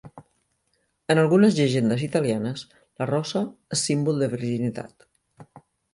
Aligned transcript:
En 1.15 1.21
algunes 1.23 1.57
llegendes 1.59 2.01
italianes, 2.07 2.63
la 3.03 3.09
rosa 3.13 3.45
és 3.77 3.85
símbol 3.91 4.21
de 4.25 4.31
virginitat. 4.33 5.11